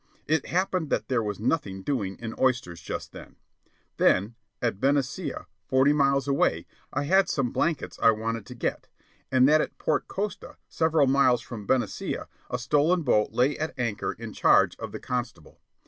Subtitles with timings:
[0.25, 3.35] It happened that there was nothing doing in oysters just then;
[3.97, 8.87] that at Benicia, forty miles away, I had some blankets I wanted to get;
[9.31, 14.13] and that at Port Costa, several miles from Benicia, a stolen boat lay at anchor
[14.13, 15.61] in charge of the constable.